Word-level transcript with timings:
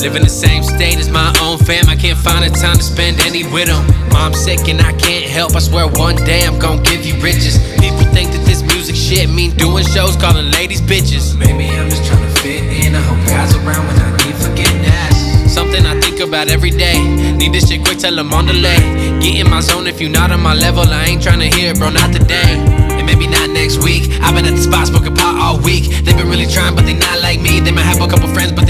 Live 0.00 0.14
in 0.14 0.22
the 0.22 0.30
same 0.30 0.62
state 0.62 0.96
as 0.96 1.10
my 1.10 1.34
own 1.42 1.58
fam. 1.58 1.88
I 1.88 1.96
can't 1.96 2.16
find 2.16 2.46
the 2.46 2.54
time 2.54 2.76
to 2.76 2.82
spend 2.82 3.20
any 3.26 3.42
with 3.50 3.66
them. 3.66 3.82
Mom 4.12 4.32
sick 4.32 4.68
and 4.68 4.80
I 4.80 4.92
can't 4.92 5.26
help. 5.26 5.56
I 5.56 5.58
swear 5.58 5.88
one 5.88 6.14
day 6.22 6.46
I'm 6.46 6.56
gonna 6.58 6.80
give 6.82 7.04
you 7.04 7.14
riches. 7.20 7.58
People 7.82 8.06
think 8.14 8.30
that 8.30 8.46
this 8.46 8.62
music 8.62 8.94
shit 8.94 9.28
mean 9.28 9.56
doing 9.56 9.84
shows, 9.84 10.14
calling 10.16 10.50
ladies 10.52 10.80
bitches. 10.80 11.36
Maybe 11.36 11.66
I'm 11.66 11.90
just 11.90 12.06
trying 12.06 12.22
to 12.22 12.40
fit 12.40 12.62
in. 12.62 12.94
I 12.94 13.02
hope 13.02 13.18
God's 13.26 13.56
around 13.58 13.84
when 13.90 13.98
I 13.98 14.10
need 14.22 14.36
forgiveness. 14.38 15.52
Something 15.52 15.84
I 15.84 15.98
think 15.98 16.20
about 16.20 16.46
every 16.48 16.70
day. 16.70 17.02
Need 17.34 17.52
this 17.52 17.68
shit 17.68 17.82
quick, 17.82 17.98
tell 17.98 18.14
them 18.14 18.32
on 18.32 18.46
delay. 18.46 18.78
Get 19.18 19.34
in 19.34 19.50
my 19.50 19.60
zone 19.60 19.88
if 19.88 20.00
you 20.00 20.08
not 20.08 20.30
on 20.30 20.40
my 20.40 20.54
level. 20.54 20.86
I 20.86 21.06
ain't 21.06 21.22
trying 21.22 21.40
to 21.40 21.50
hear 21.50 21.72
it, 21.72 21.78
bro, 21.78 21.90
not 21.90 22.12
today. 22.14 22.54
And 22.94 23.04
maybe 23.04 23.26
not 23.26 23.50
next 23.50 23.82
week. 23.82 24.06
I've 24.22 24.34
been 24.36 24.46
at 24.46 24.54
the 24.54 24.62
spot 24.62 24.86
smoking 24.86 25.16
pot 25.16 25.34
all 25.42 25.58
week. 25.58 25.90
They've 26.04 26.16
been 26.16 26.28
really 26.28 26.46
trying, 26.46 26.76
but 26.76 26.86
they 26.86 26.94
not 26.94 27.20
like 27.20 27.40
me. 27.40 27.58
They 27.58 27.72
might 27.72 27.88
have 27.90 28.00
a 28.00 28.06
couple 28.06 28.28
friends, 28.28 28.52
but 28.52 28.67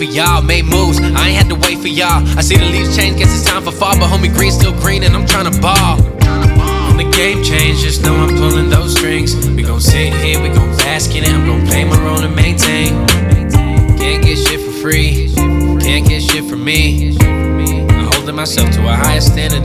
for 0.00 0.04
y'all, 0.04 0.40
made 0.40 0.64
moves. 0.64 0.98
I 0.98 1.28
ain't 1.28 1.36
had 1.36 1.48
to 1.50 1.54
wait 1.56 1.78
for 1.78 1.88
y'all. 1.88 2.24
I 2.38 2.40
see 2.40 2.56
the 2.56 2.64
leaves 2.64 2.96
change, 2.96 3.18
guess 3.18 3.28
it's 3.36 3.44
time 3.44 3.62
for 3.62 3.70
fall. 3.70 3.92
But 3.98 4.08
homie, 4.08 4.32
green 4.32 4.50
still 4.50 4.72
green, 4.72 5.02
and 5.02 5.14
I'm 5.14 5.26
trying 5.26 5.52
to 5.52 5.60
ball. 5.60 6.00
When 6.88 6.96
the 6.96 7.12
game 7.14 7.42
change, 7.44 7.80
just 7.80 8.02
know 8.02 8.16
I'm 8.16 8.34
pulling 8.34 8.70
those 8.70 8.96
strings. 8.96 9.36
We 9.50 9.62
gon' 9.62 9.78
sit 9.78 10.14
here, 10.24 10.40
we 10.40 10.48
gon' 10.48 10.74
bask 10.78 11.14
in 11.14 11.24
it. 11.24 11.28
I'm 11.28 11.44
gon' 11.44 11.66
play 11.66 11.84
my 11.84 12.00
role 12.02 12.22
and 12.22 12.34
maintain. 12.34 12.96
Can't 13.98 14.24
get 14.24 14.38
shit 14.38 14.60
for 14.60 14.72
free, 14.80 15.34
can't 15.84 16.08
get 16.08 16.22
shit 16.22 16.44
from 16.46 16.64
me. 16.64 17.18
I'm 17.20 18.06
holding 18.14 18.36
myself 18.36 18.70
to 18.76 18.80
a 18.88 18.96
higher 18.96 19.20
standard, 19.20 19.59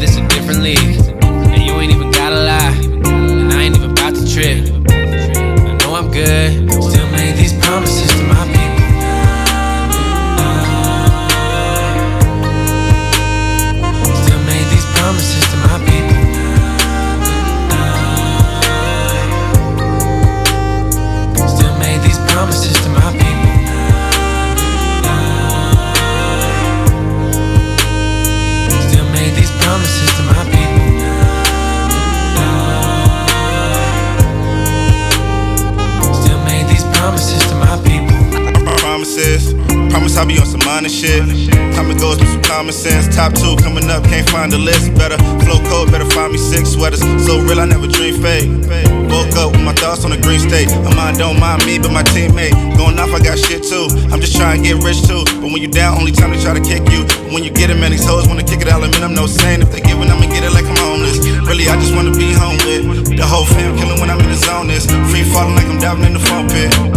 be 40.28 40.40
on 40.40 40.45
some 40.45 40.62
minor 40.66 40.90
shit. 40.90 41.22
Time 41.73 41.90
it 41.92 42.00
goes 42.00 42.20
with 42.20 42.30
some 42.30 42.42
common 42.42 42.73
sense. 42.73 43.08
Top 43.16 43.34
two 43.34 43.56
coming 43.62 43.90
up, 43.90 44.04
can't 44.06 44.28
find 44.30 44.52
the 44.52 44.58
list. 44.58 44.94
Better 44.95 45.17
flow 45.45 45.62
cold, 45.70 45.92
better 45.92 46.06
find 46.06 46.34
me 46.34 46.38
six 46.38 46.73
sweaters. 46.73 47.02
So 47.26 47.40
real, 47.42 47.59
I 47.59 47.66
never 47.66 47.88
dream 47.88 48.22
fade. 48.22 48.50
Woke 49.09 49.36
up 49.38 49.52
with 49.54 49.64
my 49.64 49.73
thoughts 49.73 50.04
on 50.04 50.12
the 50.12 50.17
green 50.17 50.40
state. 50.40 50.67
My 50.84 50.94
mind 50.95 51.17
don't 51.17 51.40
mind 51.40 51.66
me, 51.66 51.78
but 51.80 51.92
my 51.92 52.04
teammate. 52.04 52.54
Going 52.78 52.98
off, 53.00 53.14
I 53.14 53.20
got 53.22 53.38
shit 53.38 53.64
too. 53.64 53.88
I'm 54.12 54.20
just 54.20 54.36
trying 54.36 54.62
to 54.62 54.64
get 54.64 54.84
rich 54.84 55.06
too. 55.06 55.23
But 55.40 55.54
when 55.54 55.62
you 55.62 55.70
down, 55.70 55.98
only 55.98 56.12
time 56.12 56.32
they 56.32 56.42
try 56.42 56.54
to 56.54 56.64
kick 56.64 56.84
you. 56.92 57.06
But 57.06 57.32
When 57.32 57.44
you 57.44 57.52
get 57.52 57.70
it, 57.70 57.78
man, 57.78 57.92
these 57.92 58.06
hoes 58.06 58.28
wanna 58.28 58.44
kick 58.44 58.62
it 58.62 58.67
out. 58.67 58.82
Mean, 58.82 59.04
I'm 59.04 59.14
no 59.14 59.28
saint. 59.28 59.64
If 59.64 59.72
they 59.72 59.82
giving, 59.82 60.10
I'ma 60.10 60.28
get 60.28 60.44
it 60.44 60.52
like 60.52 60.66
I'm 60.66 60.78
homeless. 60.78 61.20
Really, 61.48 61.67
I 61.70 61.76
just 61.80 61.94
wanna 61.95 62.12
be 62.12 62.34
home 62.34 62.58
with 62.66 63.17
the 63.17 63.26
whole 63.26 63.45
fam 63.45 63.78
killing 63.78 63.99
when 63.99 64.10
I'm 64.10 64.20
in 64.20 64.30
the 64.30 64.38
zone. 64.38 64.70
Is 64.70 64.86
free 65.11 65.23
falling 65.23 65.55
like 65.55 65.67
I'm 65.67 65.80
diving 65.80 66.05
in 66.05 66.14
the 66.14 66.20
phone 66.20 66.48
pit. 66.49 66.95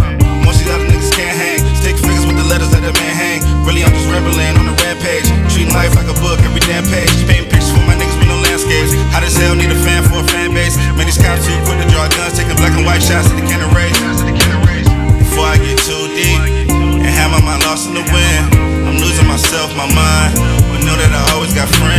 White 12.88 13.02
shots 13.02 13.28
at 13.28 13.36
the 13.36 13.44
cannon 13.44 13.68
race. 13.76 14.88
Before 15.20 15.44
I 15.44 15.58
get 15.58 15.76
too 15.84 16.08
deep 16.16 16.40
and 16.72 17.04
have 17.04 17.30
my 17.30 17.40
mind 17.44 17.62
lost 17.68 17.86
in 17.86 17.92
the 17.92 18.00
wind, 18.00 18.56
I'm 18.88 18.96
losing 18.96 19.26
myself, 19.26 19.76
my 19.76 19.84
mind. 19.92 20.32
But 20.72 20.80
know 20.88 20.96
that 20.96 21.12
I 21.12 21.34
always 21.36 21.52
got 21.52 21.68
friends. 21.68 21.97